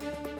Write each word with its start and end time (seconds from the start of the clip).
Thank 0.00 0.26
you. 0.26 0.33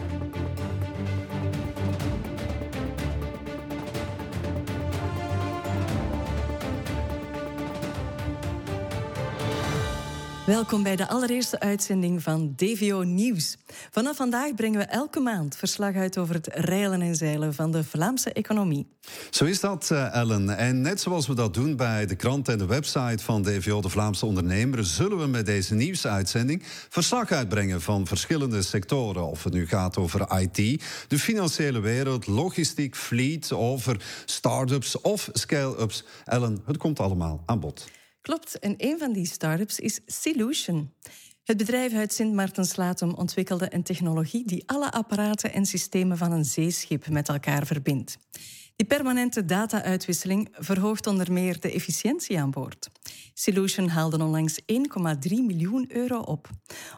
Welkom 10.46 10.82
bij 10.82 10.96
de 10.96 11.08
allereerste 11.08 11.60
uitzending 11.60 12.22
van 12.22 12.52
DVO 12.56 13.02
Nieuws. 13.02 13.56
Vanaf 13.90 14.16
vandaag 14.16 14.54
brengen 14.54 14.78
we 14.78 14.84
elke 14.84 15.20
maand 15.20 15.56
verslag 15.56 15.94
uit 15.94 16.18
over 16.18 16.34
het 16.34 16.48
reilen 16.52 17.02
en 17.02 17.16
zeilen 17.16 17.54
van 17.54 17.70
de 17.70 17.84
Vlaamse 17.84 18.32
economie. 18.32 18.86
Zo 19.30 19.44
is 19.44 19.60
dat, 19.60 19.90
eh, 19.90 20.14
Ellen. 20.14 20.56
En 20.56 20.80
net 20.80 21.00
zoals 21.00 21.26
we 21.26 21.34
dat 21.34 21.54
doen 21.54 21.76
bij 21.76 22.06
de 22.06 22.14
krant 22.14 22.48
en 22.48 22.58
de 22.58 22.66
website 22.66 23.24
van 23.24 23.42
DVO, 23.42 23.80
de 23.80 23.88
Vlaamse 23.88 24.26
ondernemer, 24.26 24.84
zullen 24.84 25.18
we 25.18 25.26
met 25.26 25.46
deze 25.46 25.74
nieuwsuitzending 25.74 26.62
verslag 26.88 27.30
uitbrengen 27.30 27.80
van 27.80 28.06
verschillende 28.06 28.62
sectoren. 28.62 29.26
Of 29.26 29.44
het 29.44 29.52
nu 29.52 29.66
gaat 29.66 29.96
over 29.96 30.40
IT, 30.40 30.82
de 31.08 31.18
financiële 31.18 31.80
wereld, 31.80 32.26
logistiek, 32.26 32.96
fleet, 32.96 33.52
over 33.52 34.04
start-ups 34.24 35.00
of 35.00 35.28
scale-ups. 35.32 36.04
Ellen, 36.24 36.62
het 36.66 36.76
komt 36.76 37.00
allemaal 37.00 37.42
aan 37.46 37.60
bod. 37.60 37.86
Klopt, 38.24 38.58
en 38.58 38.74
een 38.76 38.98
van 38.98 39.12
die 39.12 39.26
start-ups 39.26 39.78
is 39.78 40.00
Solution. 40.06 40.92
Het 41.42 41.56
bedrijf 41.56 41.92
uit 41.92 42.12
Sint 42.12 42.34
Maartenslatum 42.34 43.14
ontwikkelde 43.14 43.74
een 43.74 43.82
technologie 43.82 44.46
die 44.46 44.62
alle 44.66 44.92
apparaten 44.92 45.52
en 45.52 45.66
systemen 45.66 46.16
van 46.16 46.32
een 46.32 46.44
zeeschip 46.44 47.08
met 47.08 47.28
elkaar 47.28 47.66
verbindt. 47.66 48.18
Die 48.76 48.86
permanente 48.86 49.44
data-uitwisseling 49.44 50.48
verhoogt 50.52 51.06
onder 51.06 51.32
meer 51.32 51.60
de 51.60 51.72
efficiëntie 51.72 52.40
aan 52.40 52.50
boord. 52.50 52.90
Solution 53.36 53.88
haalde 53.88 54.18
onlangs 54.18 54.60
1,3 54.60 54.66
miljoen 55.28 55.86
euro 55.88 56.18
op. 56.18 56.48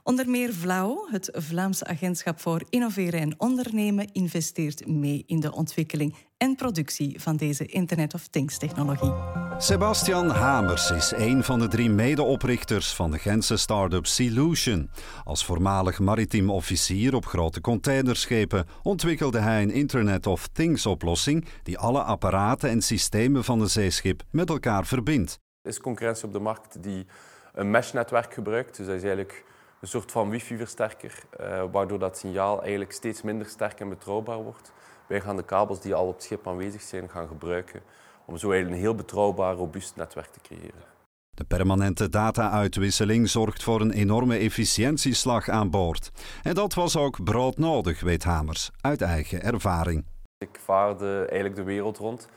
Onder 0.03 0.31
meer 0.31 0.55
Vlao, 0.55 1.07
het 1.11 1.31
Vlaamse 1.33 1.87
agentschap 1.87 2.41
voor 2.41 2.63
innoveren 2.71 3.21
en 3.21 3.35
ondernemen, 3.41 4.13
investeert 4.13 4.87
mee 4.87 5.23
in 5.27 5.41
de 5.41 5.53
ontwikkeling 5.53 6.15
en 6.37 6.55
productie 6.55 7.21
van 7.21 7.37
deze 7.37 7.67
Internet 7.67 8.15
of 8.15 8.27
Things 8.29 8.59
technologie. 8.59 9.13
Sebastian 9.59 10.31
Hamers 10.31 10.91
is 10.91 11.13
een 11.17 11.45
van 11.45 11.59
de 11.59 11.69
drie 11.69 11.91
medeoprichters 11.91 12.95
van 12.95 13.11
de 13.11 13.19
Gentse 13.19 13.57
start-up 13.57 14.07
Solution. 14.07 14.91
Als 15.25 15.45
voormalig 15.45 15.99
maritiem 15.99 16.51
officier 16.51 17.15
op 17.15 17.27
grote 17.27 17.61
containerschepen 17.61 18.67
ontwikkelde 18.83 19.39
hij 19.39 19.63
een 19.63 19.73
Internet 19.73 20.27
of 20.27 20.49
Things 20.53 20.87
oplossing 20.87 21.45
die 21.63 21.79
alle 21.79 22.03
apparaten 22.03 22.71
en 22.71 22.83
systemen 22.83 23.45
van 23.45 23.61
een 23.61 23.71
zeeschip 23.71 24.23
met 24.31 24.49
elkaar 24.49 24.87
verbindt. 24.87 25.45
Is 25.67 25.81
concurrentie 25.81 26.25
op 26.25 26.33
de 26.33 26.39
markt 26.39 26.83
die 26.83 27.07
een 27.53 27.71
mesh-netwerk 27.71 28.35
gebruikt. 28.35 28.77
Dus 28.77 28.87
dat 28.87 28.95
is 28.95 29.03
eigenlijk 29.03 29.45
een 29.81 29.89
soort 29.89 30.13
van 30.13 30.31
wifi-versterker, 30.31 31.23
eh, 31.31 31.65
waardoor 31.71 31.99
dat 31.99 32.19
signaal 32.19 32.61
eigenlijk 32.61 32.93
steeds 32.93 33.23
minder 33.23 33.47
sterk 33.47 33.81
en 33.81 33.89
betrouwbaar 33.89 34.43
wordt. 34.43 34.73
Wij 35.07 35.21
gaan 35.21 35.37
de 35.37 35.45
kabels 35.45 35.81
die 35.81 35.95
al 35.95 36.07
op 36.07 36.15
het 36.15 36.23
schip 36.23 36.49
aanwezig 36.49 36.83
zijn 36.83 37.09
gaan 37.09 37.29
gebruiken 37.29 37.81
om 38.25 38.37
zo 38.37 38.51
eigenlijk 38.51 38.81
een 38.81 38.87
heel 38.87 38.95
betrouwbaar, 38.95 39.55
robuust 39.55 39.97
netwerk 39.97 40.27
te 40.27 40.41
creëren. 40.41 40.95
De 41.31 41.45
permanente 41.45 42.09
data-uitwisseling 42.09 43.29
zorgt 43.29 43.63
voor 43.63 43.81
een 43.81 43.91
enorme 43.91 44.37
efficiëntieslag 44.37 45.49
aan 45.49 45.71
boord. 45.71 46.11
En 46.43 46.55
dat 46.55 46.75
was 46.75 46.97
ook 46.97 47.25
broodnodig, 47.25 48.01
weet 48.01 48.25
Hamers, 48.25 48.71
uit 48.81 49.03
eigen 49.03 49.43
ervaring. 49.43 50.05
Ik 50.39 50.59
vaarde 50.65 51.19
eigenlijk 51.19 51.57
de 51.57 51.63
wereld 51.63 51.99
rond. 51.99 52.29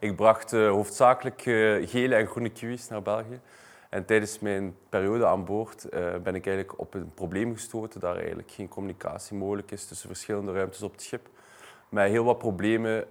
Ik 0.00 0.16
bracht 0.16 0.52
uh, 0.52 0.70
hoofdzakelijk 0.70 1.46
uh, 1.46 1.88
gele 1.88 2.14
en 2.14 2.26
groene 2.26 2.50
kiwis 2.50 2.88
naar 2.88 3.02
België. 3.02 3.40
En 3.90 4.04
tijdens 4.04 4.38
mijn 4.38 4.76
periode 4.88 5.26
aan 5.26 5.44
boord 5.44 5.84
uh, 5.84 5.90
ben 6.22 6.34
ik 6.34 6.46
eigenlijk 6.46 6.78
op 6.80 6.94
een 6.94 7.14
probleem 7.14 7.54
gestoten 7.54 8.00
dat 8.00 8.10
er 8.10 8.18
eigenlijk 8.18 8.50
geen 8.50 8.68
communicatie 8.68 9.36
mogelijk 9.36 9.70
is 9.70 9.86
tussen 9.86 10.08
verschillende 10.08 10.52
ruimtes 10.52 10.82
op 10.82 10.92
het 10.92 11.02
schip. 11.02 11.28
Met 11.88 12.10
heel 12.10 12.24
wat 12.24 12.38
problemen 12.38 13.04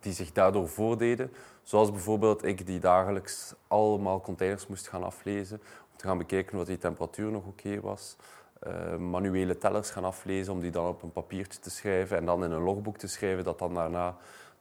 die 0.00 0.12
zich 0.12 0.32
daardoor 0.32 0.68
voordeden. 0.68 1.32
Zoals 1.62 1.90
bijvoorbeeld 1.90 2.44
ik 2.44 2.66
die 2.66 2.80
dagelijks 2.80 3.54
allemaal 3.66 4.20
containers 4.20 4.66
moest 4.66 4.88
gaan 4.88 5.04
aflezen. 5.04 5.60
Om 5.92 5.96
te 5.96 6.06
gaan 6.06 6.18
bekijken 6.18 6.56
wat 6.56 6.66
die 6.66 6.78
temperatuur 6.78 7.30
nog 7.30 7.46
oké 7.46 7.80
was. 7.80 8.16
Manuele 8.98 9.58
tellers 9.58 9.90
gaan 9.90 10.04
aflezen 10.04 10.52
om 10.52 10.60
die 10.60 10.70
dan 10.70 10.88
op 10.88 11.02
een 11.02 11.12
papiertje 11.12 11.60
te 11.60 11.70
schrijven 11.70 12.16
en 12.16 12.24
dan 12.24 12.44
in 12.44 12.50
een 12.50 12.62
logboek 12.62 12.98
te 12.98 13.08
schrijven 13.08 13.44
dat 13.44 13.58
dan 13.58 13.74
daarna 13.74 14.16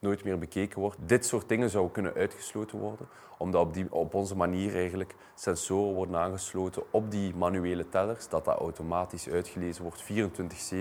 nooit 0.05 0.23
meer 0.23 0.39
bekeken 0.39 0.79
wordt. 0.79 0.97
Dit 1.05 1.25
soort 1.25 1.49
dingen 1.49 1.69
zouden 1.69 1.93
kunnen 1.93 2.13
uitgesloten 2.13 2.79
worden, 2.79 3.07
omdat 3.37 3.61
op, 3.61 3.73
die, 3.73 3.93
op 3.93 4.13
onze 4.13 4.35
manier 4.35 4.75
eigenlijk 4.75 5.15
sensoren 5.35 5.93
worden 5.93 6.15
aangesloten 6.15 6.83
op 6.91 7.11
die 7.11 7.35
manuele 7.35 7.89
tellers, 7.89 8.29
dat 8.29 8.45
dat 8.45 8.57
automatisch 8.57 9.29
uitgelezen 9.29 9.83
wordt 9.83 10.03
24-7 10.03 10.75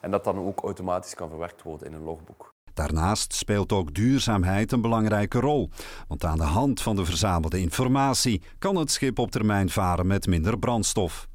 en 0.00 0.10
dat 0.10 0.24
dan 0.24 0.38
ook 0.38 0.60
automatisch 0.60 1.14
kan 1.14 1.28
verwerkt 1.28 1.62
worden 1.62 1.86
in 1.86 1.94
een 1.94 2.04
logboek. 2.04 2.54
Daarnaast 2.74 3.34
speelt 3.34 3.72
ook 3.72 3.94
duurzaamheid 3.94 4.72
een 4.72 4.80
belangrijke 4.80 5.40
rol, 5.40 5.70
want 6.08 6.24
aan 6.24 6.38
de 6.38 6.44
hand 6.44 6.82
van 6.82 6.96
de 6.96 7.04
verzamelde 7.04 7.60
informatie 7.60 8.42
kan 8.58 8.76
het 8.76 8.90
schip 8.90 9.18
op 9.18 9.30
termijn 9.30 9.70
varen 9.70 10.06
met 10.06 10.26
minder 10.26 10.58
brandstof. 10.58 11.28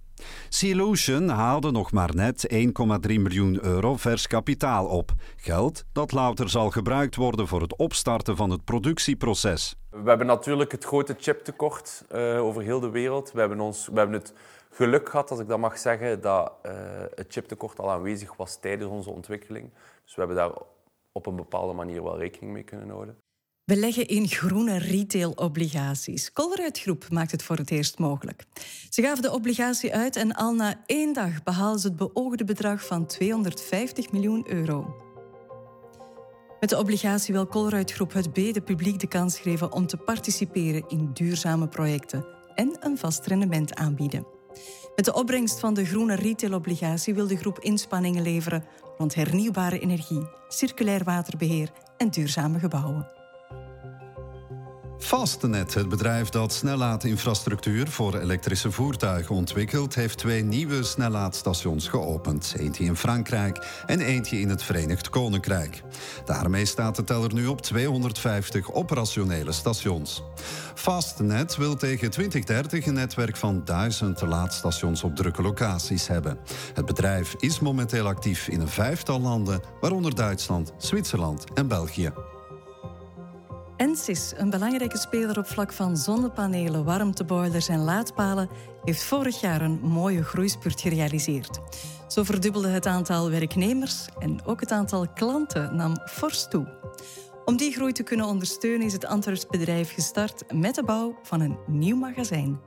Solution 0.50 1.30
haalde 1.30 1.72
nog 1.72 1.92
maar 1.92 2.16
net 2.16 2.54
1,3 2.54 2.62
miljoen 3.02 3.66
euro 3.66 3.96
vers 3.98 4.28
kapitaal 4.28 4.86
op. 4.86 5.12
Geld 5.36 5.86
dat 5.92 6.12
later 6.12 6.50
zal 6.50 6.70
gebruikt 6.70 7.16
worden 7.16 7.48
voor 7.48 7.62
het 7.62 7.76
opstarten 7.76 8.36
van 8.36 8.50
het 8.50 8.64
productieproces. 8.64 9.76
We 9.90 10.10
hebben 10.10 10.28
natuurlijk 10.28 10.72
het 10.72 10.84
grote 10.84 11.16
chiptekort 11.20 12.06
uh, 12.12 12.44
over 12.44 12.62
heel 12.62 12.80
de 12.80 12.90
wereld. 12.90 13.32
We 13.32 13.40
hebben, 13.40 13.60
ons, 13.60 13.88
we 13.88 13.98
hebben 13.98 14.20
het 14.20 14.34
geluk 14.70 15.10
gehad, 15.10 15.32
als 15.32 15.40
ik 15.40 15.48
dat 15.48 15.60
mag 15.60 15.78
zeggen, 15.78 16.22
dat 16.22 16.52
uh, 16.66 16.72
het 17.16 17.26
chiptekort 17.30 17.80
al 17.80 17.92
aanwezig 17.92 18.36
was 18.36 18.60
tijdens 18.60 18.92
onze 18.92 19.10
ontwikkeling. 19.10 19.70
Dus 20.04 20.16
we 20.16 20.22
hebben 20.22 20.38
daar 20.38 20.52
op 21.12 21.26
een 21.26 21.36
bepaalde 21.36 21.74
manier 21.74 22.04
wel 22.04 22.18
rekening 22.18 22.54
mee 22.54 22.64
kunnen 22.64 22.90
houden. 22.90 23.23
We 23.64 23.76
leggen 23.76 24.08
in 24.08 24.28
groene 24.28 24.78
retail-obligaties. 24.78 26.32
Colruyt 26.34 26.80
Groep 26.80 27.10
maakt 27.10 27.32
het 27.32 27.44
voor 27.44 27.58
het 27.58 27.72
eerst 27.72 28.00
mogelijk. 28.00 28.44
Ze 28.90 29.02
gaven 29.02 29.22
de 29.22 29.32
obligatie 29.32 29.94
uit 29.94 30.16
en 30.16 30.36
al 30.36 30.54
na 30.54 30.84
één 30.86 31.14
dag 31.14 31.44
behalen 31.44 31.80
ze 31.80 31.88
het 31.88 31.96
beoogde 31.96 32.44
bedrag 32.44 32.86
van 32.86 33.06
250 33.06 34.12
miljoen 34.12 34.46
euro. 34.52 34.96
Met 36.60 36.70
de 36.70 36.78
obligatie 36.78 37.34
wil 37.34 37.48
Colruyt 37.48 37.92
Groep 37.92 38.14
het 38.14 38.34
brede 38.34 38.62
publiek 38.62 39.00
de 39.00 39.08
kans 39.08 39.40
geven 39.40 39.72
om 39.72 39.88
te 39.88 39.98
participeren 39.98 40.84
in 40.88 41.10
duurzame 41.14 41.68
projecten 41.68 42.26
en 42.56 42.78
een 42.80 42.98
vast 42.98 43.26
rendement 43.26 43.76
aanbieden. 43.76 44.28
Met 44.96 45.06
de 45.06 45.14
opbrengst 45.14 45.60
van 45.60 45.74
de 45.74 45.86
groene 45.86 46.16
retail-obligatie 46.16 47.14
wil 47.14 47.28
de 47.28 47.38
groep 47.38 47.60
inspanningen 47.60 48.24
leveren 48.24 48.66
rond 48.98 49.16
hernieuwbare 49.16 49.80
energie, 49.80 50.28
circulair 50.48 51.04
waterbeheer 51.04 51.72
en 51.98 52.10
duurzame 52.10 52.60
gebouwen. 52.60 53.23
Fastnet, 55.04 55.74
het 55.74 55.90
bedrijf 55.90 56.30
dat 56.30 56.54
snellaadinfrastructuur 56.54 57.88
voor 57.88 58.18
elektrische 58.18 58.72
voertuigen 58.72 59.36
ontwikkelt, 59.36 59.96
heeft 59.96 60.18
twee 60.18 60.44
nieuwe 60.44 60.84
snellaadstations 60.84 61.88
geopend. 61.88 62.54
Eentje 62.58 62.84
in 62.84 62.96
Frankrijk 62.96 63.84
en 63.86 64.00
eentje 64.00 64.40
in 64.40 64.50
het 64.50 64.64
Verenigd 64.64 65.10
Koninkrijk. 65.10 65.84
Daarmee 66.26 66.66
staat 66.66 66.96
de 66.96 67.04
teller 67.04 67.34
nu 67.34 67.48
op 67.48 67.62
250 67.62 68.72
operationele 68.72 69.52
stations. 69.52 70.24
Fastnet 70.76 71.56
wil 71.56 71.76
tegen 71.76 72.10
2030 72.10 72.86
een 72.86 72.94
netwerk 72.94 73.38
van 73.38 73.62
1000 73.66 74.22
laadstations 74.22 75.04
op 75.04 75.16
drukke 75.16 75.42
locaties 75.42 76.08
hebben. 76.08 76.38
Het 76.74 76.86
bedrijf 76.86 77.36
is 77.40 77.60
momenteel 77.60 78.08
actief 78.08 78.48
in 78.48 78.62
een 78.62 78.70
vijftal 78.70 79.20
landen, 79.20 79.62
waaronder 79.82 80.16
Duitsland, 80.16 80.74
Zwitserland 80.78 81.44
en 81.54 81.68
België. 81.68 82.33
Ensis, 83.84 84.34
een 84.38 84.50
belangrijke 84.50 84.98
speler 84.98 85.38
op 85.38 85.46
vlak 85.46 85.74
van 85.74 85.98
zonnepanelen, 85.98 86.84
warmteboilers 86.84 87.68
en 87.68 87.84
laadpalen, 87.84 88.50
heeft 88.84 89.04
vorig 89.04 89.42
jaar 89.42 89.62
een 89.62 89.80
mooie 89.82 90.24
groeispurt 90.24 90.82
gerealiseerd. 90.82 91.60
Zo 92.08 92.24
verdubbelde 92.24 92.68
het 92.68 92.86
aantal 92.86 93.30
werknemers 93.30 94.08
en 94.20 94.46
ook 94.46 94.60
het 94.60 94.72
aantal 94.72 95.08
klanten 95.14 95.76
nam 95.76 95.96
fors 96.06 96.48
toe. 96.48 96.68
Om 97.46 97.58
die 97.58 97.74
groei 97.74 97.92
te 97.92 98.04
kunnen 98.04 98.26
ondersteunen 98.26 98.86
is 98.86 98.94
het 98.94 99.06
Antwerps 99.06 99.48
bedrijf 99.48 99.94
gestart 99.94 100.54
met 100.54 100.76
de 100.76 100.84
bouw 100.84 101.16
van 101.24 101.42
een 101.42 101.58
nieuw 101.68 101.98
magazijn. 101.98 102.60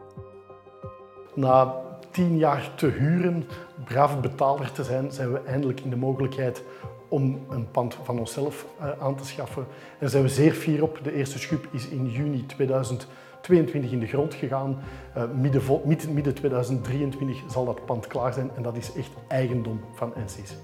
Na 1.35 1.75
tien 2.11 2.39
jaar 2.39 2.75
te 2.75 2.87
huren, 2.87 3.45
braaf 3.85 4.21
betaler 4.21 4.73
te 4.73 4.85
zijn, 4.85 5.13
zijn 5.13 5.33
we 5.33 5.41
eindelijk 5.41 5.81
in 5.81 5.91
de 5.91 5.97
mogelijkheid 5.97 6.63
om 7.09 7.39
een 7.51 7.71
pand 7.71 7.99
van 8.03 8.19
onszelf 8.19 8.67
uh, 8.81 8.91
aan 8.99 9.17
te 9.17 9.25
schaffen. 9.25 9.67
Daar 9.99 10.09
zijn 10.09 10.23
we 10.23 10.29
zeer 10.29 10.53
fier 10.53 10.83
op. 10.83 11.01
De 11.03 11.13
eerste 11.13 11.39
schub 11.39 11.69
is 11.73 11.89
in 11.89 12.11
juni 12.11 12.47
2022 12.47 13.91
in 13.91 14.01
de 14.01 14.07
grond 14.07 14.35
gegaan. 14.35 14.79
Uh, 15.17 15.25
midden, 15.35 15.63
midden, 15.85 16.15
midden 16.15 16.35
2023 16.35 17.43
zal 17.49 17.65
dat 17.65 17.85
pand 17.85 18.07
klaar 18.07 18.33
zijn 18.33 18.51
en 18.57 18.63
dat 18.63 18.77
is 18.77 18.93
echt 18.93 19.11
eigendom 19.29 19.81
van 19.95 20.13
NC's. 20.17 20.57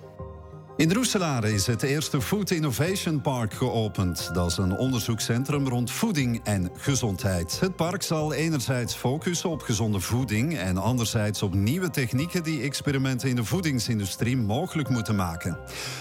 In 0.77 0.93
Roeselare 0.93 1.53
is 1.53 1.67
het 1.67 1.83
eerste 1.83 2.21
Food 2.21 2.51
Innovation 2.51 3.21
Park 3.21 3.55
geopend. 3.55 4.31
Dat 4.35 4.51
is 4.51 4.57
een 4.57 4.77
onderzoekscentrum 4.77 5.69
rond 5.69 5.91
voeding 5.91 6.41
en 6.45 6.71
gezondheid. 6.77 7.61
Het 7.61 7.77
park 7.77 8.03
zal 8.03 8.33
enerzijds 8.33 8.95
focussen 8.95 9.51
op 9.51 9.63
gezonde 9.63 10.01
voeding 10.01 10.59
en 10.59 10.77
anderzijds 10.77 11.43
op 11.43 11.55
nieuwe 11.55 11.91
technieken 11.91 12.43
die 12.43 12.63
experimenten 12.63 13.29
in 13.29 13.37
de 13.37 13.45
voedingsindustrie 13.45 14.37
mogelijk 14.37 14.89
moeten 14.89 15.17
maken. 15.17 15.59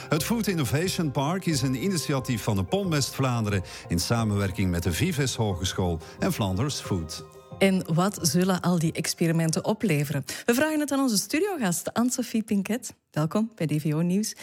Het 0.10 0.24
Food 0.24 0.48
Innovation 0.48 1.12
Park 1.12 1.46
is 1.46 1.62
een 1.62 1.84
initiatief 1.84 2.44
van 2.44 2.56
de 2.56 2.64
POM 2.64 2.90
West-Vlaanderen 2.90 3.64
in 3.88 4.00
samenwerking 4.00 4.72
met 4.72 4.84
de 4.84 4.92
Vives 4.92 5.36
Hogeschool 5.36 6.00
en 6.20 6.34
Flanders 6.34 6.80
Food. 6.80 7.41
En 7.62 7.94
wat 7.94 8.20
zullen 8.22 8.62
al 8.62 8.80
die 8.80 8.92
experimenten 8.92 9.66
opleveren? 9.66 10.24
We 10.46 10.54
vragen 10.54 10.80
het 10.80 10.92
aan 10.92 11.00
onze 11.00 11.18
studiogast 11.18 11.94
Anne-Sophie 11.94 12.44
Pinket. 12.44 12.96
Welkom 13.12 13.52
bij 13.56 13.66
DVO 13.66 14.02
Nieuws. 14.02 14.36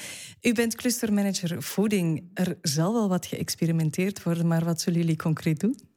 U 0.42 0.52
bent 0.52 0.74
clustermanager 0.74 1.62
voeding. 1.62 2.30
Er 2.34 2.58
zal 2.62 2.92
wel 2.92 3.08
wat 3.08 3.26
geëxperimenteerd 3.26 4.22
worden, 4.22 4.46
maar 4.46 4.64
wat 4.64 4.80
zullen 4.80 4.98
jullie 5.00 5.16
concreet 5.16 5.60
doen? 5.60 5.87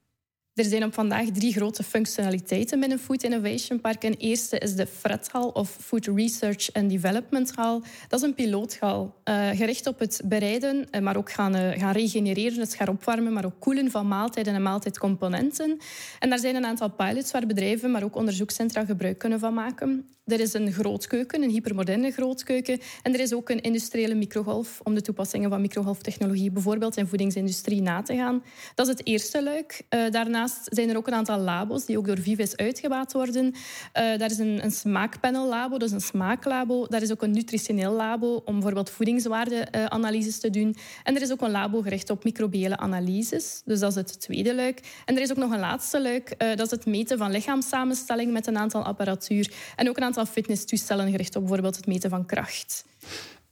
Er 0.52 0.64
zijn 0.64 0.84
op 0.84 0.94
vandaag 0.94 1.26
drie 1.26 1.54
grote 1.54 1.84
functionaliteiten 1.84 2.80
binnen 2.80 3.00
Food 3.00 3.24
Innovation 3.24 3.82
Park. 3.82 4.04
Een 4.04 4.16
eerste 4.18 4.58
is 4.58 4.76
de 4.76 4.88
FRED-hal 4.88 5.50
of 5.50 5.78
Food 5.80 6.06
Research 6.06 6.74
and 6.74 6.90
Development 6.90 7.56
Hall. 7.56 7.82
Dat 8.08 8.20
is 8.20 8.28
een 8.28 8.34
piloothal, 8.34 9.16
uh, 9.30 9.50
gericht 9.50 9.88
op 9.88 10.00
het 10.00 10.22
bereiden, 10.26 10.88
uh, 10.92 11.02
maar 11.02 11.18
ook 11.18 11.32
gaan, 11.32 11.56
uh, 11.56 11.70
gaan 11.70 11.92
regenereren, 11.92 12.60
het 12.60 12.76
gaan 12.76 12.88
opwarmen, 12.88 13.34
maar 13.34 13.46
ook 13.46 13.60
koelen 13.60 13.92
van 13.92 14.08
maaltijden 14.08 14.54
en 14.54 14.62
maaltijdcomponenten. 14.62 15.78
En 16.20 16.30
daar 16.30 16.40
zijn 16.40 16.56
een 16.56 16.66
aantal 16.66 16.92
pilots 16.92 17.32
waar 17.32 17.46
bedrijven, 17.46 17.92
maar 17.92 18.04
ook 18.04 18.16
onderzoekscentra 18.16 18.86
gebruik 18.86 19.18
kunnen 19.18 19.40
van 19.40 19.54
maken. 19.54 20.06
Er 20.26 20.40
is 20.40 20.54
een 20.54 20.72
grootkeuken, 20.72 21.44
een 21.44 21.50
hypermoderne 21.50 22.12
grootkeuken. 22.12 22.80
En 23.02 23.14
er 23.14 23.20
is 23.20 23.34
ook 23.34 23.50
een 23.50 23.62
industriële 23.62 24.16
microgolf 24.16 24.80
om 24.84 24.94
de 24.96 25.02
toepassingen 25.02 25.50
van 25.50 25.62
microgolftechnologie 25.62 26.52
bijvoorbeeld 26.52 26.98
in 26.98 27.08
voedingsindustrie 27.08 27.82
na 27.82 28.02
te 28.02 28.16
gaan. 28.16 28.44
Dat 28.76 28.88
is 28.88 28.94
het 28.94 29.08
eerste 29.08 29.44
luik. 29.44 29.82
daarna 29.90 30.41
Daarnaast 30.42 30.76
zijn 30.76 30.90
er 30.90 30.98
ook 30.98 31.08
een 31.08 31.14
aantal 31.14 31.40
labos 31.40 31.86
die 31.86 31.98
ook 31.98 32.06
door 32.06 32.18
Vives 32.18 32.56
uitgebaat 32.56 33.14
worden. 33.14 33.46
Uh, 33.46 33.54
daar 33.94 34.32
is 34.32 34.38
een, 34.38 34.64
een 34.64 34.72
smaakpanel-labo, 34.72 35.78
dus 35.78 35.92
een 35.92 36.02
smaaklabo. 36.02 36.86
Daar 36.88 37.02
is 37.02 37.12
ook 37.12 37.22
een 37.22 37.32
nutritioneel 37.32 37.92
labo 37.92 38.42
om 38.46 38.54
bijvoorbeeld 38.54 38.90
voedingswaardeanalyses 38.90 40.40
te 40.40 40.50
doen. 40.50 40.76
En 41.04 41.16
er 41.16 41.22
is 41.22 41.32
ook 41.32 41.42
een 41.42 41.52
labo 41.52 41.82
gericht 41.82 42.10
op 42.10 42.24
microbiële 42.24 42.78
analyses. 42.78 43.62
Dus 43.66 43.80
dat 43.80 43.90
is 43.90 43.96
het 43.96 44.22
tweede 44.22 44.56
luik. 44.56 44.80
En 45.06 45.16
er 45.16 45.22
is 45.22 45.32
ook 45.32 45.38
nog 45.38 45.52
een 45.52 45.60
laatste 45.60 46.02
luik. 46.02 46.36
Uh, 46.38 46.50
dat 46.56 46.66
is 46.66 46.72
het 46.72 46.86
meten 46.86 47.18
van 47.18 47.32
lichaamssamenstelling 47.32 48.32
met 48.32 48.48
een 48.48 48.58
aantal 48.58 48.84
apparatuur. 48.84 49.54
En 49.76 49.90
ook 49.90 49.98
een 49.98 50.04
aantal 50.04 50.26
fitnesstoestellen 50.26 51.12
gericht 51.12 51.36
op 51.36 51.42
bijvoorbeeld 51.42 51.76
het 51.76 51.88
meten 51.88 52.10
van 52.10 52.26
kracht. 52.26 52.86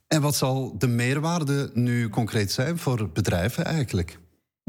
En 0.06 0.20
wat 0.20 0.36
zal 0.36 0.74
de 0.78 0.86
meerwaarde 0.86 1.70
nu 1.74 2.08
concreet 2.08 2.52
zijn 2.52 2.78
voor 2.78 3.10
bedrijven 3.10 3.64
eigenlijk? 3.64 4.18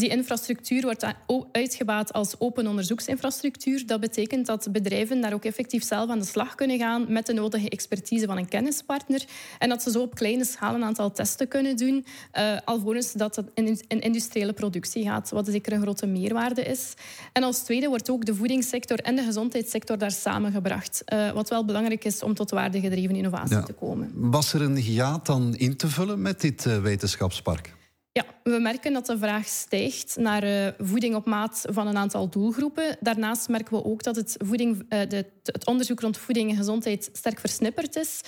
Die 0.01 0.09
infrastructuur 0.09 0.81
wordt 0.81 1.05
uitgebaat 1.51 2.13
als 2.13 2.35
open 2.39 2.67
onderzoeksinfrastructuur. 2.67 3.85
Dat 3.85 3.99
betekent 3.99 4.45
dat 4.45 4.67
bedrijven 4.71 5.21
daar 5.21 5.33
ook 5.33 5.45
effectief 5.45 5.83
zelf 5.83 6.09
aan 6.09 6.19
de 6.19 6.25
slag 6.25 6.55
kunnen 6.55 6.77
gaan 6.77 7.05
met 7.11 7.25
de 7.25 7.33
nodige 7.33 7.69
expertise 7.69 8.25
van 8.25 8.37
een 8.37 8.47
kennispartner. 8.47 9.23
En 9.59 9.69
dat 9.69 9.81
ze 9.81 9.91
zo 9.91 10.01
op 10.01 10.15
kleine 10.15 10.45
schaal 10.45 10.75
een 10.75 10.83
aantal 10.83 11.11
testen 11.11 11.47
kunnen 11.47 11.77
doen, 11.77 12.05
uh, 12.37 12.57
alvorens 12.65 13.13
dat 13.13 13.35
het 13.35 13.45
in, 13.53 13.79
in 13.87 13.99
industriële 13.99 14.53
productie 14.53 15.03
gaat, 15.03 15.29
wat 15.29 15.47
zeker 15.47 15.73
een 15.73 15.81
grote 15.81 16.07
meerwaarde 16.07 16.63
is. 16.63 16.93
En 17.33 17.43
als 17.43 17.59
tweede 17.59 17.87
wordt 17.87 18.09
ook 18.09 18.25
de 18.25 18.35
voedingssector 18.35 18.99
en 18.99 19.15
de 19.15 19.23
gezondheidssector 19.23 19.97
daar 19.97 20.11
samengebracht. 20.11 21.03
Uh, 21.13 21.31
wat 21.31 21.49
wel 21.49 21.65
belangrijk 21.65 22.05
is 22.05 22.23
om 22.23 22.33
tot 22.33 22.51
waardegedreven 22.51 23.15
innovatie 23.15 23.55
ja. 23.55 23.63
te 23.63 23.73
komen. 23.73 24.11
Was 24.13 24.53
er 24.53 24.61
een 24.61 24.75
hiaat 24.75 25.25
dan 25.25 25.55
in 25.55 25.77
te 25.77 25.87
vullen 25.87 26.21
met 26.21 26.41
dit 26.41 26.65
uh, 26.65 26.77
wetenschapspark? 26.77 27.79
Ja, 28.13 28.25
we 28.43 28.59
merken 28.59 28.93
dat 28.93 29.05
de 29.05 29.17
vraag 29.17 29.47
stijgt 29.47 30.15
naar 30.19 30.43
uh, 30.43 30.67
voeding 30.77 31.15
op 31.15 31.25
maat 31.25 31.65
van 31.69 31.87
een 31.87 31.97
aantal 31.97 32.29
doelgroepen. 32.29 32.97
Daarnaast 32.99 33.49
merken 33.49 33.77
we 33.77 33.85
ook 33.85 34.03
dat 34.03 34.15
het, 34.15 34.35
voeding, 34.37 34.75
uh, 34.75 34.99
de, 35.07 35.25
het 35.43 35.65
onderzoek 35.65 35.99
rond 35.99 36.17
voeding 36.17 36.49
en 36.49 36.55
gezondheid 36.55 37.09
sterk 37.13 37.39
versnipperd 37.39 37.95
is. 37.95 38.21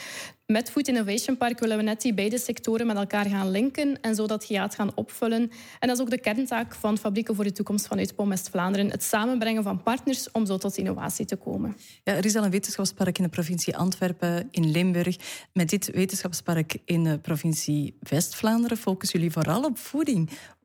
Met 0.46 0.72
Food 0.72 0.88
Innovation 0.88 1.38
Park 1.38 1.60
willen 1.60 1.78
we 1.78 1.84
net 1.84 2.02
die 2.02 2.14
beide 2.14 2.38
sectoren 2.38 2.88
met 2.88 2.96
elkaar 2.96 3.26
gaan 3.26 3.52
linken 3.52 4.02
en 4.02 4.16
zo 4.16 4.28
dat 4.28 4.46
gaat 4.46 4.76
gaan 4.76 4.92
opvullen. 4.96 5.52
En 5.80 5.88
dat 5.88 5.98
is 5.98 6.02
ook 6.02 6.10
de 6.10 6.20
kerntaak 6.20 6.76
van 6.76 6.98
Fabrieken 6.98 7.36
voor 7.36 7.44
de 7.44 7.52
Toekomst 7.52 7.88
vanuit 7.88 8.16
POM 8.16 8.30
West-Vlaanderen. 8.30 8.92
Het 8.92 9.04
samenbrengen 9.04 9.64
van 9.64 9.84
partners 9.84 10.32
om 10.32 10.46
zo 10.46 10.58
tot 10.58 10.78
innovatie 10.78 11.26
te 11.26 11.36
komen. 11.36 11.76
Ja, 12.04 12.14
er 12.14 12.26
is 12.26 12.36
al 12.36 12.44
een 12.44 12.52
wetenschapspark 12.52 13.18
in 13.18 13.24
de 13.24 13.30
provincie 13.30 13.78
Antwerpen, 13.78 14.48
in 14.52 14.72
Limburg. 14.72 15.18
Met 15.54 15.70
dit 15.70 15.92
wetenschapspark 15.92 16.78
in 16.86 17.04
de 17.04 17.20
provincie 17.20 17.98
West-Vlaanderen 18.00 18.78
focussen 18.78 19.20
jullie 19.20 19.34
vooral 19.34 19.64
op 19.64 19.78
voeding. 19.78 20.03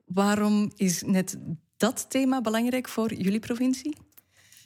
Waarom 0.05 0.73
is 0.77 1.03
net 1.03 1.37
dat 1.77 2.07
thema 2.09 2.41
belangrijk 2.41 2.89
voor 2.89 3.15
jullie 3.15 3.41
provincie? 3.41 3.97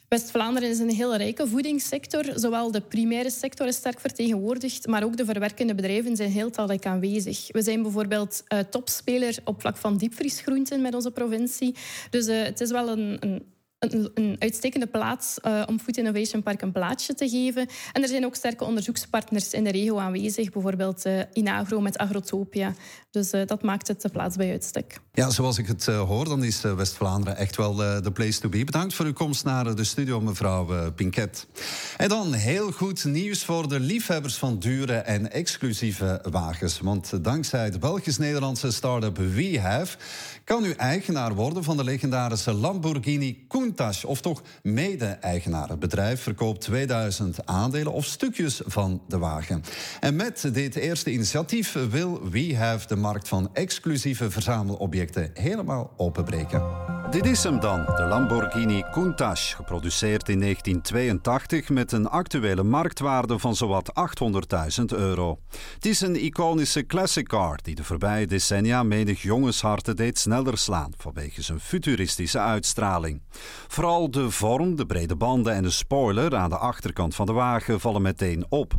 West-Vlaanderen 0.07 0.69
is 0.69 0.79
een 0.79 0.89
heel 0.89 1.15
rijke 1.15 1.47
voedingssector. 1.47 2.23
Zowel 2.35 2.71
de 2.71 2.81
primaire 2.81 3.29
sector 3.29 3.67
is 3.67 3.75
sterk 3.75 3.99
vertegenwoordigd, 3.99 4.87
maar 4.87 5.03
ook 5.03 5.17
de 5.17 5.25
verwerkende 5.25 5.75
bedrijven 5.75 6.15
zijn 6.15 6.31
heel 6.31 6.49
talrijk 6.49 6.85
aanwezig. 6.85 7.47
We 7.51 7.61
zijn 7.61 7.81
bijvoorbeeld 7.81 8.43
uh, 8.47 8.59
topspeler 8.59 9.37
op 9.43 9.61
vlak 9.61 9.77
van 9.77 9.97
diepvriesgroenten 9.97 10.81
met 10.81 10.95
onze 10.95 11.11
provincie. 11.11 11.75
Dus 12.09 12.27
uh, 12.27 12.43
het 12.43 12.61
is 12.61 12.71
wel 12.71 12.89
een, 12.89 13.17
een 13.19 13.43
een, 13.91 14.35
uitstekende 14.39 14.87
plaats 14.87 15.37
uh, 15.45 15.63
om 15.65 15.79
Food 15.79 15.97
Innovation 15.97 16.43
Park 16.43 16.61
een 16.61 16.71
plaatsje 16.71 17.13
te 17.13 17.29
geven. 17.29 17.67
En 17.91 18.01
er 18.01 18.07
zijn 18.07 18.25
ook 18.25 18.35
sterke 18.35 18.63
onderzoekspartners 18.63 19.53
in 19.53 19.63
de 19.63 19.71
regio 19.71 19.97
aanwezig, 19.97 20.51
bijvoorbeeld 20.51 21.05
uh, 21.05 21.19
Inagro 21.33 21.81
met 21.81 21.97
Agrotopia. 21.97 22.73
Dus 23.11 23.33
uh, 23.33 23.41
dat 23.45 23.63
maakt 23.63 23.87
het 23.87 24.01
de 24.01 24.09
plaats 24.09 24.35
bij 24.35 24.51
uitstek. 24.51 24.99
Ja, 25.13 25.29
zoals 25.29 25.57
ik 25.57 25.67
het 25.67 25.85
hoor, 25.85 26.25
dan 26.25 26.43
is 26.43 26.61
West-Vlaanderen 26.61 27.37
echt 27.37 27.55
wel 27.55 27.75
de 27.75 28.11
place 28.13 28.39
to 28.39 28.49
be. 28.49 28.63
Bedankt 28.63 28.93
voor 28.93 29.05
uw 29.05 29.13
komst 29.13 29.45
naar 29.45 29.75
de 29.75 29.83
studio, 29.83 30.21
mevrouw 30.21 30.91
Pinket. 30.91 31.47
En 31.97 32.09
dan 32.09 32.33
heel 32.33 32.71
goed 32.71 33.05
nieuws 33.05 33.45
voor 33.45 33.69
de 33.69 33.79
liefhebbers 33.79 34.35
van 34.35 34.59
dure 34.59 34.93
en 34.93 35.31
exclusieve 35.31 36.25
wagens. 36.29 36.79
Want 36.79 37.23
dankzij 37.23 37.71
de 37.71 37.79
Belgisch-Nederlandse 37.79 38.71
start-up 38.71 39.17
WeHave 39.17 39.97
kan 40.43 40.65
u 40.65 40.71
eigenaar 40.71 41.35
worden 41.35 41.63
van 41.63 41.77
de 41.77 41.83
legendarische 41.83 42.53
Lamborghini 42.53 43.45
Countach, 43.47 43.71
of 44.05 44.21
toch 44.21 44.41
mede-eigenaar. 44.63 45.69
Het 45.69 45.79
bedrijf 45.79 46.21
verkoopt 46.21 46.61
2000 46.61 47.45
aandelen 47.45 47.93
of 47.93 48.05
stukjes 48.05 48.61
van 48.65 49.01
de 49.07 49.17
wagen. 49.17 49.63
En 49.99 50.15
met 50.15 50.49
dit 50.53 50.75
eerste 50.75 51.11
initiatief 51.11 51.77
wil 51.89 52.29
WeHave 52.29 52.87
de 52.87 52.95
markt 52.95 53.27
van 53.27 53.49
exclusieve 53.53 54.31
verzamelobjecten 54.31 55.31
helemaal 55.33 55.93
openbreken. 55.97 57.02
Dit 57.13 57.25
is 57.25 57.43
hem 57.43 57.59
dan, 57.59 57.85
de 57.85 58.03
Lamborghini 58.03 58.83
Countach, 58.91 59.55
geproduceerd 59.55 60.29
in 60.29 60.39
1982 60.39 61.69
met 61.69 61.91
een 61.91 62.07
actuele 62.07 62.63
marktwaarde 62.63 63.39
van 63.39 63.55
zowat 63.55 63.91
800.000 64.79 64.85
euro. 64.85 65.39
Het 65.73 65.85
is 65.85 66.01
een 66.01 66.23
iconische 66.23 66.85
classic 66.85 67.27
car 67.27 67.59
die 67.63 67.75
de 67.75 67.83
voorbije 67.83 68.27
decennia 68.27 68.83
menig 68.83 69.21
jongensharten 69.21 69.95
deed 69.95 70.19
sneller 70.19 70.57
slaan 70.57 70.91
vanwege 70.97 71.41
zijn 71.41 71.59
futuristische 71.59 72.39
uitstraling. 72.39 73.21
Vooral 73.67 74.11
de 74.11 74.31
vorm, 74.31 74.75
de 74.75 74.85
brede 74.85 75.15
banden 75.15 75.53
en 75.53 75.63
de 75.63 75.69
spoiler 75.69 76.35
aan 76.35 76.49
de 76.49 76.57
achterkant 76.57 77.15
van 77.15 77.25
de 77.25 77.33
wagen 77.33 77.79
vallen 77.79 78.01
meteen 78.01 78.45
op. 78.49 78.73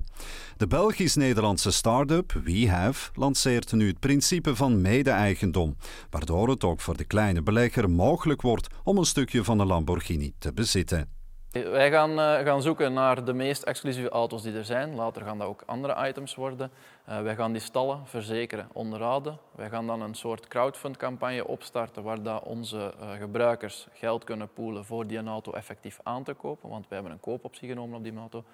De 0.57 0.67
Belgisch-Nederlandse 0.67 1.73
start-up 1.73 2.33
WeHave 2.33 3.11
lanceert 3.15 3.73
nu 3.73 3.89
het 3.89 4.01
principe 4.01 4.57
van 4.57 4.81
mede-eigendom, 4.81 5.77
waardoor 6.11 6.49
het 6.49 6.65
ook 6.65 6.81
voor 6.81 6.97
de 6.97 7.05
kleine 7.05 7.43
belegger 7.43 7.91
mogelijk 7.91 8.43
wordt 8.43 8.67
om 8.85 8.99
een 8.99 9.05
stukje 9.05 9.45
van 9.45 9.59
een 9.59 9.67
Lamborghini 9.67 10.33
te 10.39 10.53
bezitten. 10.53 11.09
Wij 11.51 11.91
gaan, 11.91 12.11
uh, 12.11 12.39
gaan 12.39 12.63
zoeken 12.63 12.93
naar 12.93 13.25
de 13.25 13.33
meest 13.33 13.63
exclusieve 13.63 14.09
auto's 14.09 14.43
die 14.43 14.53
er 14.53 14.65
zijn. 14.65 14.95
Later 14.95 15.23
gaan 15.23 15.39
dat 15.39 15.49
ook 15.49 15.63
andere 15.67 16.09
items 16.09 16.35
worden. 16.35 16.71
Uh, 17.09 17.23
wij 17.23 17.35
gaan 17.35 17.53
die 17.53 17.61
stallen 17.61 18.07
verzekeren, 18.07 18.69
onderhouden. 18.73 19.39
Wij 19.57 19.69
gaan 19.69 19.87
dan 19.87 20.01
een 20.01 20.15
soort 20.15 20.49
crowdfund-campagne 20.49 21.47
opstarten 21.47 22.03
waar 22.03 22.23
dat 22.23 22.43
onze 22.43 22.95
uh, 23.01 23.13
gebruikers 23.13 23.89
geld 23.93 24.25
kunnen 24.25 24.53
poelen 24.53 24.85
voor 24.85 25.07
die 25.07 25.25
auto 25.25 25.53
effectief 25.53 25.99
aan 26.03 26.25
te 26.25 26.35
kopen. 26.35 26.69
Want 26.69 26.89
wij 26.89 26.99
hebben 26.99 27.13
een 27.13 27.21
koopoptie 27.21 27.69
genomen 27.69 27.97
op 27.97 28.05
die 28.05 28.17
auto. 28.17 28.45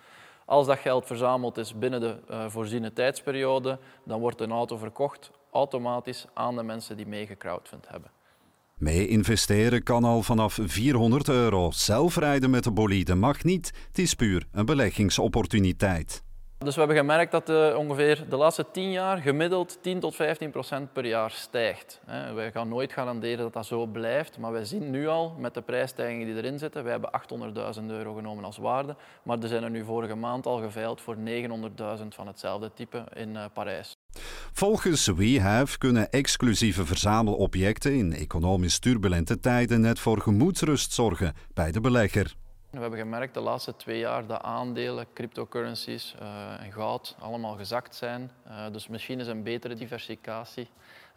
Als 0.51 0.67
dat 0.67 0.79
geld 0.79 1.07
verzameld 1.07 1.57
is 1.57 1.79
binnen 1.79 2.01
de 2.01 2.17
uh, 2.31 2.45
voorziene 2.49 2.93
tijdsperiode, 2.93 3.79
dan 4.05 4.21
wordt 4.21 4.41
een 4.41 4.51
auto 4.51 4.77
verkocht 4.77 5.31
automatisch 5.53 6.27
aan 6.35 6.57
de 6.57 6.63
mensen 6.63 6.97
die 6.97 7.07
mee 7.07 7.27
gecrowdfund 7.27 7.89
hebben. 7.89 8.11
Mee 8.75 9.09
investeren 9.09 9.83
kan 9.83 10.05
al 10.05 10.23
vanaf 10.23 10.59
400 10.63 11.29
euro. 11.29 11.71
Zelf 11.71 12.17
rijden 12.17 12.51
met 12.51 12.65
de 12.65 12.71
bolide 12.71 13.15
mag 13.15 13.45
niet. 13.45 13.73
Het 13.87 13.99
is 13.99 14.15
puur 14.15 14.47
een 14.53 14.65
beleggingsopportuniteit. 14.65 16.23
Dus 16.65 16.75
we 16.75 16.81
hebben 16.81 16.99
gemerkt 16.99 17.33
dat 17.33 17.47
de, 17.47 17.75
ongeveer 17.77 18.25
de 18.29 18.37
laatste 18.37 18.67
tien 18.73 18.91
jaar 18.91 19.19
gemiddeld 19.19 19.79
10 19.83 20.01
tot 20.01 20.15
15 20.15 20.51
procent 20.51 20.93
per 20.93 21.07
jaar 21.07 21.31
stijgt. 21.31 22.01
Wij 22.35 22.53
gaan 22.53 22.69
nooit 22.69 22.93
garanderen 22.93 23.39
dat 23.39 23.53
dat 23.53 23.67
zo 23.67 23.87
blijft, 23.87 24.39
maar 24.39 24.53
wij 24.53 24.65
zien 24.65 24.91
nu 24.91 25.09
al 25.09 25.35
met 25.39 25.55
de 25.55 25.61
prijsstijgingen 25.61 26.27
die 26.27 26.37
erin 26.37 26.59
zitten, 26.59 26.83
wij 26.83 26.93
hebben 26.93 27.11
800.000 27.77 27.85
euro 27.87 28.15
genomen 28.15 28.45
als 28.45 28.57
waarde, 28.57 28.97
maar 29.23 29.39
er 29.39 29.49
zijn 29.49 29.63
er 29.63 29.71
nu 29.71 29.85
vorige 29.85 30.15
maand 30.15 30.47
al 30.47 30.59
geveild 30.59 31.01
voor 31.01 31.17
900.000 31.17 32.07
van 32.09 32.27
hetzelfde 32.27 32.71
type 32.75 33.05
in 33.15 33.35
uh, 33.35 33.45
Parijs. 33.53 33.97
Volgens 34.53 35.07
WeHave 35.07 35.79
kunnen 35.79 36.11
exclusieve 36.11 36.87
verzamelobjecten 36.87 37.95
in 37.95 38.13
economisch 38.13 38.79
turbulente 38.79 39.41
tijden 39.41 39.81
net 39.81 39.99
voor 39.99 40.21
gemoedsrust 40.21 40.93
zorgen 40.93 41.35
bij 41.55 41.73
de 41.73 41.81
belegger. 41.81 42.35
We 42.71 42.79
hebben 42.81 42.99
gemerkt 42.99 43.35
de 43.35 43.41
laatste 43.41 43.77
twee 43.77 43.99
jaar 43.99 44.27
dat 44.27 44.43
aandelen, 44.43 45.07
cryptocurrencies 45.13 46.15
uh, 46.23 46.63
en 46.65 46.73
goud 46.73 47.17
allemaal 47.19 47.57
gezakt 47.57 47.95
zijn. 47.95 48.31
Uh, 48.47 48.67
dus 48.73 48.89
misschien 48.89 49.21
is 49.21 49.27
een 49.27 49.43
betere 49.43 49.75
diversificatie, 49.75 50.69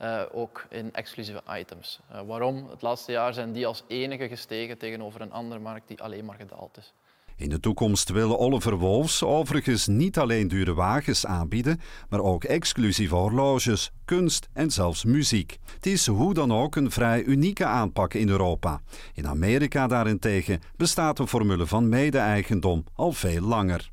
uh, 0.02 0.22
ook 0.32 0.66
in 0.70 0.94
exclusieve 0.94 1.42
items. 1.50 2.00
waarom? 2.26 2.70
Het 2.70 2.82
laatste 2.82 3.12
jaar 3.12 3.34
zijn 3.34 3.52
die 3.52 3.68
als 3.68 3.84
enige 3.88 4.28
gestegen 4.28 4.78
tegenover 4.78 5.22
een 5.22 5.32
andere 5.32 5.60
markt 5.60 5.88
die 5.88 6.02
alleen 6.02 6.26
maar 6.26 6.36
gedaald 6.36 6.78
is. 6.78 6.94
In 7.36 7.50
de 7.50 7.60
toekomst 7.60 8.10
wil 8.10 8.40
Oliver 8.40 8.78
Wolfs 8.78 9.24
overigens 9.24 9.88
niet 9.88 10.18
alleen 10.18 10.48
dure 10.48 10.74
wagens 10.74 11.26
aanbieden, 11.26 11.80
maar 12.10 12.20
ook 12.20 12.44
exclusieve 12.44 13.16
horloges, 13.16 13.92
kunst 14.06 14.50
en 14.54 14.72
zelfs 14.72 15.04
muziek. 15.04 15.58
Het 15.76 15.86
is 15.86 16.08
hoe 16.08 16.34
dan 16.34 16.54
ook 16.54 16.76
een 16.76 16.92
vrij 16.92 17.24
unieke 17.24 17.66
aanpak 17.66 18.14
in 18.14 18.30
Europa. 18.30 18.82
In 19.14 19.28
Amerika 19.28 19.88
daarentegen 19.88 20.62
bestaat 20.76 21.18
de 21.18 21.28
formule 21.28 21.66
van 21.68 21.90
mede-eigendom 21.90 22.84
al 22.96 23.12
veel 23.12 23.42
langer. 23.42 23.92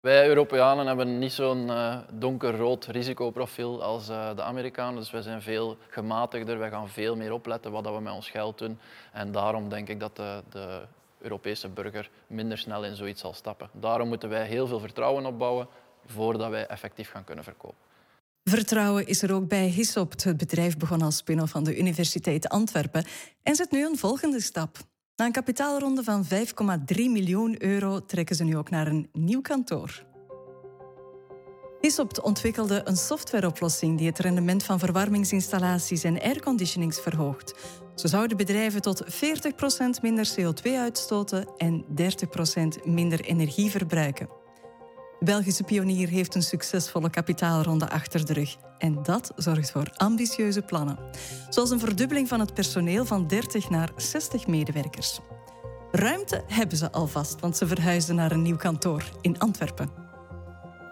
Wij 0.00 0.28
Europeanen 0.28 0.86
hebben 0.86 1.18
niet 1.18 1.32
zo'n 1.32 1.66
uh, 1.66 1.96
donkerrood 2.12 2.86
risicoprofiel 2.86 3.82
als 3.82 4.10
uh, 4.10 4.36
de 4.36 4.42
Amerikanen. 4.42 4.96
Dus 4.96 5.10
wij 5.10 5.22
zijn 5.22 5.42
veel 5.42 5.76
gematigder, 5.88 6.58
wij 6.58 6.70
gaan 6.70 6.88
veel 6.88 7.16
meer 7.16 7.32
opletten 7.32 7.72
wat 7.72 7.84
we 7.84 8.00
met 8.00 8.12
ons 8.12 8.30
geld 8.30 8.58
doen. 8.58 8.78
En 9.12 9.32
daarom 9.32 9.68
denk 9.68 9.88
ik 9.88 10.00
dat 10.00 10.16
de, 10.16 10.42
de 10.50 10.80
Europese 11.20 11.68
burger 11.68 12.10
minder 12.26 12.58
snel 12.58 12.84
in 12.84 12.96
zoiets 12.96 13.20
zal 13.20 13.34
stappen. 13.34 13.70
Daarom 13.72 14.08
moeten 14.08 14.28
wij 14.28 14.46
heel 14.46 14.66
veel 14.66 14.80
vertrouwen 14.80 15.26
opbouwen 15.26 15.68
voordat 16.06 16.50
wij 16.50 16.66
effectief 16.66 17.10
gaan 17.10 17.24
kunnen 17.24 17.44
verkopen. 17.44 17.88
Vertrouwen 18.44 19.06
is 19.06 19.22
er 19.22 19.34
ook 19.34 19.48
bij 19.48 19.66
Hisop. 19.66 20.22
Het 20.22 20.36
bedrijf 20.36 20.76
begon 20.76 21.02
als 21.02 21.16
spin-off 21.16 21.52
van 21.52 21.64
de 21.64 21.78
Universiteit 21.78 22.48
Antwerpen 22.48 23.04
en 23.42 23.54
zet 23.54 23.70
nu 23.70 23.84
een 23.84 23.98
volgende 23.98 24.40
stap. 24.40 24.78
Na 25.16 25.26
een 25.26 25.32
kapitaalronde 25.32 26.02
van 26.02 26.24
5,3 26.24 26.30
miljoen 26.96 27.62
euro 27.62 28.04
trekken 28.04 28.36
ze 28.36 28.44
nu 28.44 28.56
ook 28.56 28.70
naar 28.70 28.86
een 28.86 29.08
nieuw 29.12 29.40
kantoor. 29.40 30.08
Hisop 31.80 32.22
ontwikkelde 32.22 32.80
een 32.84 32.96
softwareoplossing 32.96 33.98
die 33.98 34.06
het 34.06 34.18
rendement 34.18 34.62
van 34.62 34.78
verwarmingsinstallaties 34.78 36.04
en 36.04 36.20
airconditionings 36.20 37.00
verhoogt. 37.00 37.54
Zo 37.94 38.06
zouden 38.06 38.36
bedrijven 38.36 38.82
tot 38.82 39.04
40% 39.04 39.08
minder 40.02 40.34
CO2 40.38 40.70
uitstoten 40.76 41.48
en 41.56 41.84
30% 41.84 42.84
minder 42.84 43.20
energie 43.20 43.70
verbruiken. 43.70 44.28
De 45.18 45.24
Belgische 45.24 45.62
pionier 45.62 46.08
heeft 46.08 46.34
een 46.34 46.42
succesvolle 46.42 47.10
kapitaalronde 47.10 47.90
achter 47.90 48.26
de 48.26 48.32
rug. 48.32 48.56
En 48.78 49.02
dat 49.02 49.32
zorgt 49.36 49.70
voor 49.70 49.90
ambitieuze 49.96 50.62
plannen. 50.62 50.98
Zoals 51.48 51.70
een 51.70 51.80
verdubbeling 51.80 52.28
van 52.28 52.40
het 52.40 52.54
personeel 52.54 53.04
van 53.04 53.26
30 53.26 53.70
naar 53.70 53.90
60 53.96 54.46
medewerkers. 54.46 55.20
Ruimte 55.92 56.44
hebben 56.46 56.78
ze 56.78 56.92
alvast, 56.92 57.40
want 57.40 57.56
ze 57.56 57.66
verhuizen 57.66 58.14
naar 58.14 58.32
een 58.32 58.42
nieuw 58.42 58.56
kantoor 58.56 59.04
in 59.20 59.38
Antwerpen. 59.38 59.99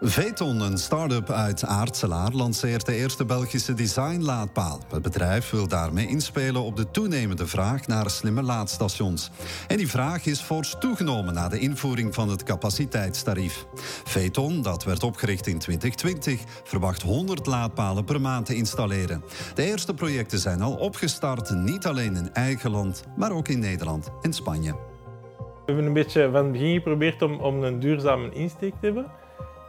Veton, 0.01 0.59
een 0.59 0.77
start-up 0.77 1.29
uit 1.29 1.65
Aartselaar, 1.65 2.31
lanceert 2.31 2.85
de 2.85 2.95
eerste 2.95 3.25
Belgische 3.25 3.73
designlaadpaal. 3.73 4.79
Het 4.91 5.01
bedrijf 5.01 5.49
wil 5.49 5.67
daarmee 5.67 6.07
inspelen 6.07 6.61
op 6.61 6.75
de 6.75 6.91
toenemende 6.91 7.47
vraag 7.47 7.87
naar 7.87 8.09
slimme 8.09 8.41
laadstations. 8.41 9.31
En 9.67 9.77
die 9.77 9.87
vraag 9.87 10.25
is 10.25 10.41
fors 10.41 10.75
toegenomen 10.79 11.33
na 11.33 11.49
de 11.49 11.59
invoering 11.59 12.13
van 12.13 12.29
het 12.29 12.43
capaciteitstarief. 12.43 13.65
Veton, 14.03 14.61
dat 14.61 14.83
werd 14.83 15.03
opgericht 15.03 15.47
in 15.47 15.59
2020, 15.59 16.41
verwacht 16.63 17.01
100 17.01 17.45
laadpalen 17.45 18.05
per 18.05 18.21
maand 18.21 18.45
te 18.45 18.55
installeren. 18.55 19.23
De 19.55 19.63
eerste 19.63 19.93
projecten 19.93 20.39
zijn 20.39 20.61
al 20.61 20.75
opgestart, 20.75 21.49
niet 21.49 21.85
alleen 21.85 22.15
in 22.15 22.33
eigen 22.33 22.71
land, 22.71 23.03
maar 23.15 23.31
ook 23.31 23.47
in 23.47 23.59
Nederland 23.59 24.09
en 24.21 24.33
Spanje. 24.33 24.71
We 24.71 25.75
hebben 25.75 25.85
een 25.85 25.93
beetje 25.93 26.29
van 26.31 26.43
het 26.43 26.51
begin 26.51 26.73
geprobeerd 26.73 27.21
om, 27.21 27.39
om 27.39 27.63
een 27.63 27.79
duurzame 27.79 28.29
insteek 28.31 28.73
te 28.79 28.85
hebben. 28.85 29.05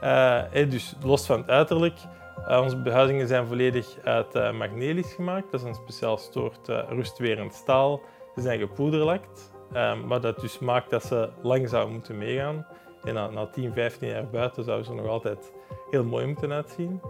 Uh, 0.02 0.42
dus 0.52 0.94
los 1.02 1.26
van 1.26 1.38
het 1.38 1.48
uiterlijk, 1.48 1.96
uh, 2.48 2.60
onze 2.62 2.76
behuizingen 2.76 3.26
zijn 3.26 3.46
volledig 3.46 3.96
uit 4.04 4.34
uh, 4.34 4.52
magnelisch 4.52 5.14
gemaakt. 5.14 5.50
Dat 5.50 5.60
is 5.60 5.66
een 5.66 5.74
speciaal 5.74 6.18
soort 6.18 6.68
rustwerend 6.88 7.54
staal. 7.54 8.00
Ze 8.34 8.40
zijn 8.40 8.58
gepoederlakt, 8.58 9.52
maar 10.06 10.20
dat 10.20 10.40
dus 10.40 10.58
maakt 10.58 10.90
dat 10.90 11.04
ze 11.04 11.28
lang 11.42 11.68
zouden 11.68 11.92
moeten 11.92 12.18
meegaan. 12.18 12.66
En 13.04 13.14
na, 13.14 13.30
na 13.30 13.46
10, 13.46 13.72
15 13.72 14.08
jaar 14.08 14.30
buiten 14.30 14.64
zouden 14.64 14.86
ze 14.86 14.94
nog 14.94 15.06
altijd 15.06 15.52
heel 15.90 16.04
mooi 16.04 16.26
moeten 16.26 16.52
uitzien. 16.52 17.00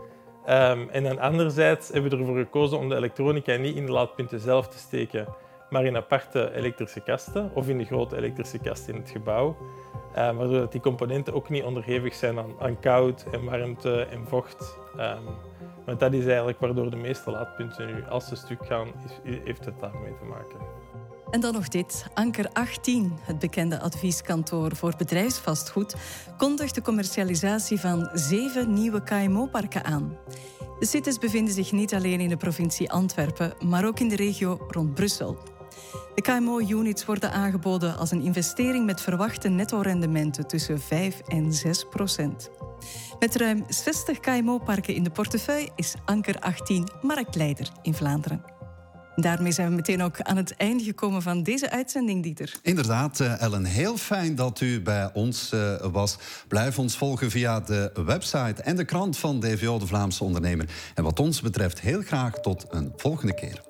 Um, 0.48 0.88
en 0.88 1.02
dan 1.02 1.18
anderzijds 1.18 1.88
hebben 1.88 2.10
we 2.10 2.16
ervoor 2.16 2.36
gekozen 2.36 2.78
om 2.78 2.88
de 2.88 2.96
elektronica 2.96 3.56
niet 3.56 3.76
in 3.76 3.86
de 3.86 3.92
laadpunten 3.92 4.40
zelf 4.40 4.68
te 4.68 4.78
steken, 4.78 5.26
maar 5.70 5.84
in 5.84 5.96
aparte 5.96 6.54
elektrische 6.54 7.00
kasten 7.00 7.50
of 7.54 7.68
in 7.68 7.78
de 7.78 7.84
grote 7.84 8.16
elektrische 8.16 8.58
kasten 8.58 8.94
in 8.94 9.00
het 9.00 9.10
gebouw. 9.10 9.56
Uh, 10.16 10.36
waardoor 10.36 10.70
die 10.70 10.80
componenten 10.80 11.34
ook 11.34 11.48
niet 11.48 11.64
onderhevig 11.64 12.14
zijn 12.14 12.38
aan, 12.38 12.52
aan 12.58 12.80
koud 12.80 13.24
en 13.32 13.44
warmte 13.44 14.02
en 14.02 14.26
vocht. 14.26 14.78
Um, 14.96 15.24
maar 15.86 15.98
dat 15.98 16.12
is 16.12 16.26
eigenlijk 16.26 16.60
waardoor 16.60 16.90
de 16.90 16.96
meeste 16.96 17.30
laadpunten 17.30 17.86
nu, 17.86 18.04
als 18.08 18.28
ze 18.28 18.36
stuk 18.36 18.66
gaan, 18.66 18.88
heeft 19.22 19.64
het 19.64 19.80
daarmee 19.80 20.12
te 20.18 20.24
maken. 20.24 20.58
En 21.30 21.40
dan 21.40 21.52
nog 21.52 21.68
dit. 21.68 22.06
Anker 22.14 22.48
18, 22.52 23.12
het 23.20 23.38
bekende 23.38 23.80
advieskantoor 23.80 24.76
voor 24.76 24.94
bedrijfsvastgoed, 24.98 25.94
kondigt 26.38 26.74
de 26.74 26.82
commercialisatie 26.82 27.80
van 27.80 28.10
zeven 28.12 28.72
nieuwe 28.72 29.02
KMO-parken 29.02 29.84
aan. 29.84 30.16
De 30.78 30.86
sites 30.86 31.18
bevinden 31.18 31.54
zich 31.54 31.72
niet 31.72 31.94
alleen 31.94 32.20
in 32.20 32.28
de 32.28 32.36
provincie 32.36 32.92
Antwerpen, 32.92 33.52
maar 33.64 33.86
ook 33.86 34.00
in 34.00 34.08
de 34.08 34.16
regio 34.16 34.66
rond 34.68 34.94
Brussel. 34.94 35.59
De 36.20 36.32
KMO-units 36.32 37.04
worden 37.04 37.32
aangeboden 37.32 37.96
als 37.96 38.10
een 38.10 38.22
investering 38.22 38.86
met 38.86 39.00
verwachte 39.00 39.48
netto-rendementen 39.48 40.46
tussen 40.46 40.80
5 40.80 41.20
en 41.20 41.52
6 41.52 41.84
procent. 41.90 42.50
Met 43.18 43.36
ruim 43.36 43.64
60 43.68 44.20
KMO-parken 44.20 44.94
in 44.94 45.02
de 45.02 45.10
portefeuille 45.10 45.68
is 45.76 45.94
Anker 46.04 46.38
18 46.38 46.88
marktleider 47.02 47.68
in 47.82 47.94
Vlaanderen. 47.94 48.42
Daarmee 49.16 49.52
zijn 49.52 49.68
we 49.68 49.74
meteen 49.74 50.02
ook 50.02 50.20
aan 50.20 50.36
het 50.36 50.56
einde 50.56 50.84
gekomen 50.84 51.22
van 51.22 51.42
deze 51.42 51.70
uitzending, 51.70 52.22
Dieter. 52.22 52.54
Inderdaad, 52.62 53.20
eh, 53.20 53.40
Ellen, 53.40 53.64
heel 53.64 53.96
fijn 53.96 54.34
dat 54.34 54.60
u 54.60 54.82
bij 54.82 55.10
ons 55.12 55.52
eh, 55.52 55.74
was. 55.92 56.16
Blijf 56.48 56.78
ons 56.78 56.96
volgen 56.96 57.30
via 57.30 57.60
de 57.60 57.92
website 58.04 58.62
en 58.62 58.76
de 58.76 58.84
krant 58.84 59.18
van 59.18 59.40
DVO, 59.40 59.78
de 59.78 59.86
Vlaamse 59.86 60.24
ondernemer. 60.24 60.68
En 60.94 61.04
wat 61.04 61.20
ons 61.20 61.40
betreft 61.40 61.80
heel 61.80 62.02
graag 62.02 62.40
tot 62.40 62.66
een 62.68 62.92
volgende 62.96 63.34
keer. 63.34 63.68